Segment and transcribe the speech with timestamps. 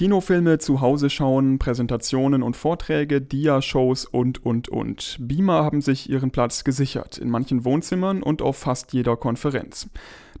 [0.00, 5.18] Kinofilme zu Hause schauen, Präsentationen und Vorträge, Dia-Shows und, und, und.
[5.20, 9.90] Beamer haben sich ihren Platz gesichert, in manchen Wohnzimmern und auf fast jeder Konferenz.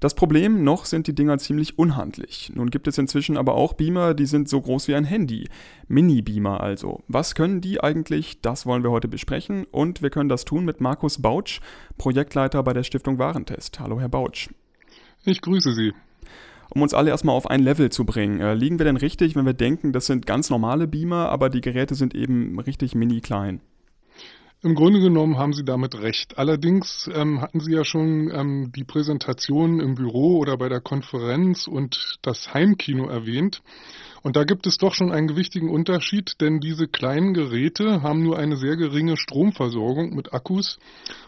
[0.00, 2.50] Das Problem, noch sind die Dinger ziemlich unhandlich.
[2.54, 5.46] Nun gibt es inzwischen aber auch Beamer, die sind so groß wie ein Handy.
[5.88, 7.02] Mini-Beamer also.
[7.06, 8.40] Was können die eigentlich?
[8.40, 11.60] Das wollen wir heute besprechen und wir können das tun mit Markus Bautsch,
[11.98, 13.78] Projektleiter bei der Stiftung Warentest.
[13.78, 14.48] Hallo, Herr Bautsch.
[15.26, 15.92] Ich grüße Sie
[16.70, 18.40] um uns alle erstmal auf ein Level zu bringen.
[18.40, 21.60] Äh, liegen wir denn richtig, wenn wir denken, das sind ganz normale Beamer, aber die
[21.60, 23.60] Geräte sind eben richtig mini klein?
[24.62, 26.36] Im Grunde genommen haben Sie damit recht.
[26.36, 31.66] Allerdings ähm, hatten Sie ja schon ähm, die Präsentation im Büro oder bei der Konferenz
[31.66, 33.62] und das Heimkino erwähnt.
[34.22, 38.38] Und da gibt es doch schon einen gewichtigen Unterschied, denn diese kleinen Geräte haben nur
[38.38, 40.78] eine sehr geringe Stromversorgung mit Akkus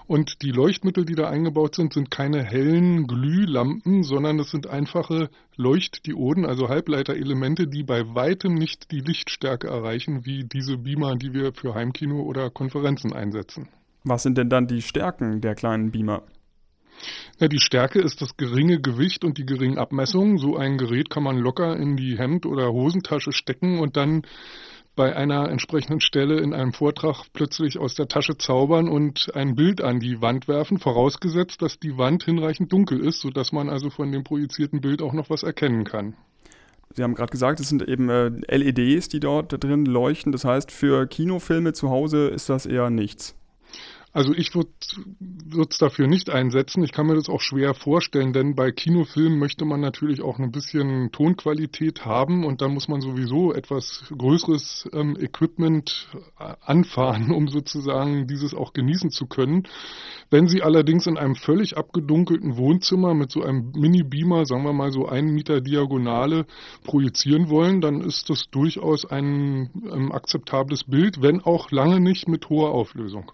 [0.06, 5.30] und die Leuchtmittel, die da eingebaut sind, sind keine hellen Glühlampen, sondern es sind einfache
[5.56, 11.54] Leuchtdioden, also Halbleiterelemente, die bei weitem nicht die Lichtstärke erreichen, wie diese Beamer, die wir
[11.54, 13.68] für Heimkino oder Konferenzen einsetzen.
[14.04, 16.24] Was sind denn dann die Stärken der kleinen Beamer?
[17.38, 20.38] Ja, die Stärke ist das geringe Gewicht und die geringen Abmessungen.
[20.38, 24.22] So ein Gerät kann man locker in die Hemd- oder Hosentasche stecken und dann
[24.94, 29.80] bei einer entsprechenden Stelle in einem Vortrag plötzlich aus der Tasche zaubern und ein Bild
[29.80, 34.12] an die Wand werfen, vorausgesetzt, dass die Wand hinreichend dunkel ist, sodass man also von
[34.12, 36.14] dem projizierten Bild auch noch was erkennen kann.
[36.94, 40.30] Sie haben gerade gesagt, es sind eben äh, LEDs, die dort drin leuchten.
[40.30, 43.34] Das heißt, für Kinofilme zu Hause ist das eher nichts.
[44.14, 44.68] Also ich würde
[45.70, 46.84] es dafür nicht einsetzen.
[46.84, 50.52] Ich kann mir das auch schwer vorstellen, denn bei Kinofilmen möchte man natürlich auch ein
[50.52, 57.48] bisschen Tonqualität haben und da muss man sowieso etwas größeres ähm, Equipment äh, anfahren, um
[57.48, 59.66] sozusagen dieses auch genießen zu können.
[60.28, 64.92] Wenn Sie allerdings in einem völlig abgedunkelten Wohnzimmer mit so einem Mini-Beamer, sagen wir mal
[64.92, 66.44] so einen Meter Diagonale,
[66.84, 72.50] projizieren wollen, dann ist das durchaus ein ähm, akzeptables Bild, wenn auch lange nicht mit
[72.50, 73.32] hoher Auflösung.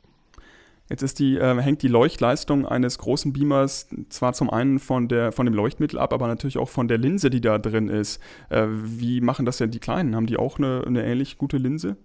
[0.89, 5.33] Jetzt ist die, äh, hängt die Leuchtleistung eines großen Beamers zwar zum einen von, der,
[5.33, 8.21] von dem Leuchtmittel ab, aber natürlich auch von der Linse, die da drin ist.
[8.49, 10.17] Äh, wie machen das denn die Kleinen?
[10.17, 11.97] Haben die auch eine, eine ähnlich gute Linse?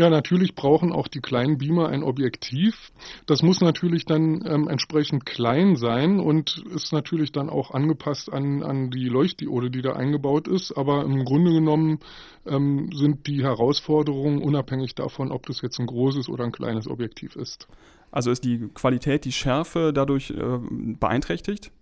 [0.00, 2.90] Ja, natürlich brauchen auch die kleinen Beamer ein Objektiv.
[3.26, 8.62] Das muss natürlich dann ähm, entsprechend klein sein und ist natürlich dann auch angepasst an,
[8.62, 10.72] an die Leuchtdiode, die da eingebaut ist.
[10.72, 11.98] Aber im Grunde genommen
[12.46, 17.36] ähm, sind die Herausforderungen unabhängig davon, ob das jetzt ein großes oder ein kleines Objektiv
[17.36, 17.68] ist.
[18.10, 20.60] Also ist die Qualität, die Schärfe dadurch äh,
[20.98, 21.72] beeinträchtigt?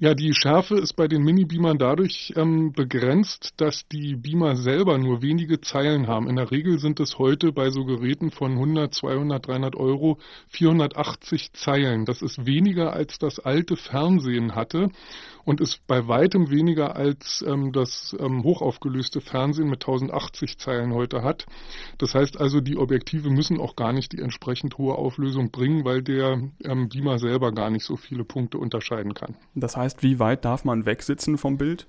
[0.00, 5.22] Ja, die Schärfe ist bei den Mini-Beamern dadurch ähm, begrenzt, dass die Beamer selber nur
[5.22, 6.28] wenige Zeilen haben.
[6.28, 10.20] In der Regel sind es heute bei so Geräten von 100, 200, 300 Euro
[10.50, 12.04] 480 Zeilen.
[12.04, 14.90] Das ist weniger als das alte Fernsehen hatte
[15.48, 21.22] und ist bei weitem weniger als ähm, das ähm, hochaufgelöste Fernsehen mit 1080 Zeilen heute
[21.22, 21.46] hat.
[21.96, 26.02] Das heißt also, die Objektive müssen auch gar nicht die entsprechend hohe Auflösung bringen, weil
[26.02, 29.36] der ähm, Beamer selber gar nicht so viele Punkte unterscheiden kann.
[29.54, 31.86] Das heißt, wie weit darf man wegsitzen vom Bild?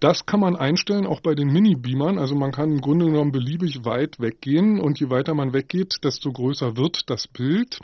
[0.00, 2.18] Das kann man einstellen, auch bei den Mini-Beamern.
[2.18, 6.30] Also man kann im Grunde genommen beliebig weit weggehen und je weiter man weggeht, desto
[6.30, 7.80] größer wird das Bild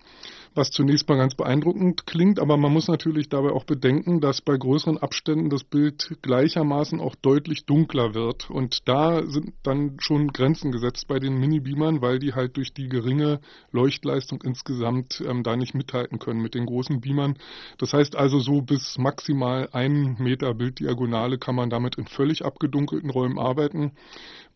[0.55, 4.57] was zunächst mal ganz beeindruckend klingt, aber man muss natürlich dabei auch bedenken, dass bei
[4.57, 8.51] größeren Abständen das Bild gleichermaßen auch deutlich dunkler wird.
[8.51, 12.89] Und da sind dann schon Grenzen gesetzt bei den Mini-Beamern, weil die halt durch die
[12.89, 13.41] geringe
[13.73, 17.37] Leuchtleistung insgesamt ähm, da nicht mithalten können mit den großen Beamern.
[17.79, 23.11] Das heißt also so bis maximal einen Meter Bilddiagonale kann man damit in völlig abgedunkelten
[23.11, 23.93] Räumen arbeiten.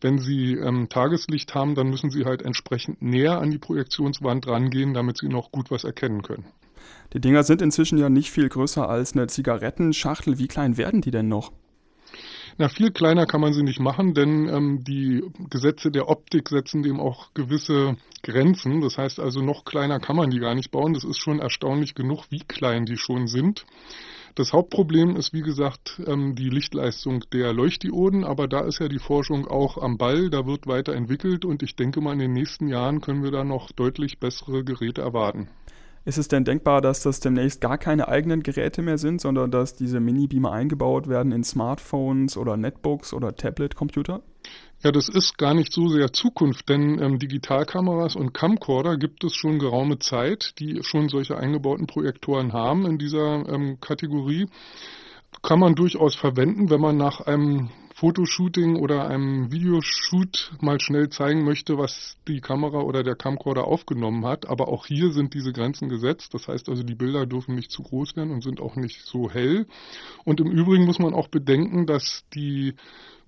[0.01, 4.93] Wenn Sie ähm, Tageslicht haben, dann müssen Sie halt entsprechend näher an die Projektionswand rangehen,
[4.93, 6.45] damit Sie noch gut was erkennen können.
[7.13, 10.37] Die Dinger sind inzwischen ja nicht viel größer als eine Zigarettenschachtel.
[10.37, 11.51] Wie klein werden die denn noch?
[12.57, 16.83] Na, viel kleiner kann man sie nicht machen, denn ähm, die Gesetze der Optik setzen
[16.83, 18.81] dem auch gewisse Grenzen.
[18.81, 20.93] Das heißt also, noch kleiner kann man die gar nicht bauen.
[20.93, 23.65] Das ist schon erstaunlich genug, wie klein die schon sind.
[24.35, 28.99] Das Hauptproblem ist, wie gesagt, ähm, die Lichtleistung der Leuchtdioden, aber da ist ja die
[28.99, 33.01] Forschung auch am Ball, da wird weiterentwickelt und ich denke mal, in den nächsten Jahren
[33.01, 35.49] können wir da noch deutlich bessere Geräte erwarten.
[36.09, 39.75] Ist es denn denkbar, dass das demnächst gar keine eigenen Geräte mehr sind, sondern dass
[39.75, 44.23] diese Mini-Beamer eingebaut werden in Smartphones oder Netbooks oder Tablet-Computer?
[44.83, 49.35] Ja, das ist gar nicht so sehr Zukunft, denn ähm, Digitalkameras und Camcorder gibt es
[49.35, 54.47] schon geraume Zeit, die schon solche eingebauten Projektoren haben in dieser ähm, Kategorie.
[55.43, 57.69] Kann man durchaus verwenden, wenn man nach einem
[57.99, 64.25] Fotoshooting oder einem Videoshoot mal schnell zeigen möchte, was die Kamera oder der Camcorder aufgenommen
[64.25, 64.47] hat.
[64.47, 66.33] Aber auch hier sind diese Grenzen gesetzt.
[66.33, 69.29] Das heißt also, die Bilder dürfen nicht zu groß werden und sind auch nicht so
[69.29, 69.65] hell.
[70.23, 72.75] Und im Übrigen muss man auch bedenken, dass die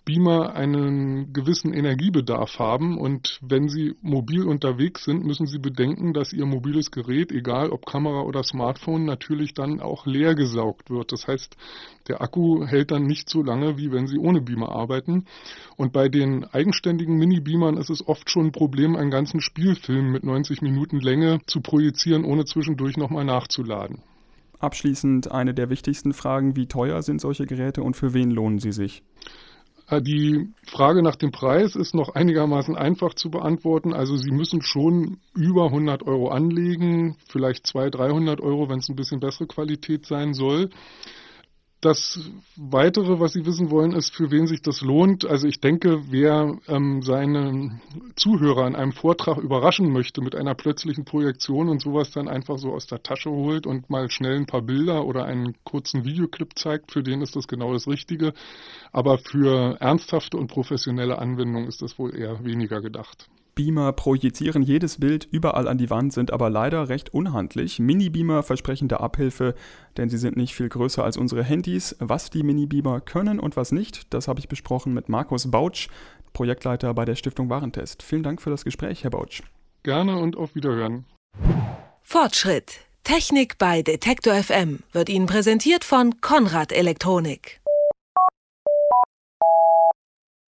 [0.03, 6.33] Beamer einen gewissen Energiebedarf haben und wenn Sie mobil unterwegs sind, müssen Sie bedenken, dass
[6.33, 11.11] Ihr mobiles Gerät, egal ob Kamera oder Smartphone, natürlich dann auch leer gesaugt wird.
[11.11, 11.55] Das heißt,
[12.07, 15.25] der Akku hält dann nicht so lange, wie wenn Sie ohne Beamer arbeiten.
[15.77, 20.23] Und bei den eigenständigen Mini-Beamern ist es oft schon ein Problem, einen ganzen Spielfilm mit
[20.23, 23.99] 90 Minuten Länge zu projizieren, ohne zwischendurch nochmal nachzuladen.
[24.57, 28.71] Abschließend eine der wichtigsten Fragen, wie teuer sind solche Geräte und für wen lohnen sie
[28.71, 29.03] sich?
[29.91, 33.93] Äh, die Frage nach dem Preis ist noch einigermaßen einfach zu beantworten.
[33.93, 38.95] Also Sie müssen schon über 100 Euro anlegen, vielleicht 200, 300 Euro, wenn es ein
[38.95, 40.69] bisschen bessere Qualität sein soll.
[41.81, 42.19] Das
[42.57, 45.25] Weitere, was Sie wissen wollen, ist, für wen sich das lohnt.
[45.25, 47.81] Also ich denke, wer ähm, seine
[48.15, 52.71] Zuhörer in einem Vortrag überraschen möchte mit einer plötzlichen Projektion und sowas dann einfach so
[52.71, 56.91] aus der Tasche holt und mal schnell ein paar Bilder oder einen kurzen Videoclip zeigt,
[56.91, 58.33] für den ist das genau das Richtige.
[58.91, 63.27] Aber für ernsthafte und professionelle Anwendungen ist das wohl eher weniger gedacht.
[63.55, 67.79] Beamer projizieren jedes Bild überall an die Wand, sind aber leider recht unhandlich.
[67.79, 69.55] Mini-Beamer versprechen da Abhilfe,
[69.97, 71.95] denn sie sind nicht viel größer als unsere Handys.
[71.99, 75.89] Was die Mini-Beamer können und was nicht, das habe ich besprochen mit Markus Bautsch,
[76.33, 78.03] Projektleiter bei der Stiftung Warentest.
[78.03, 79.41] Vielen Dank für das Gespräch, Herr Bautsch.
[79.83, 81.05] Gerne und auf Wiederhören.
[82.01, 82.79] Fortschritt.
[83.03, 87.60] Technik bei Detektor FM wird Ihnen präsentiert von Konrad Elektronik.